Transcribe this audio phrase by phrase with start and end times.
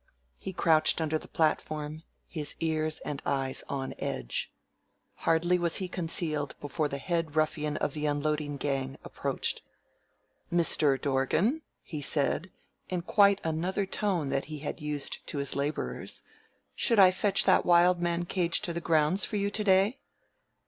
[0.39, 4.51] He crouched under the platform, his ears and eyes on edge.
[5.27, 9.61] Hardly was he concealed before the head ruffian of the unloading gang approached.
[10.49, 12.49] "Mister Dorgan," he said,
[12.89, 16.23] in quite another tone than he had used to his laborers,
[16.73, 19.99] "should I fetch that wild man cage to the grounds for you to day?"